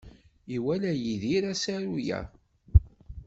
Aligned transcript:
Iwala 0.55 0.91
Yidir 1.03 1.43
asaru-a? 1.53 2.19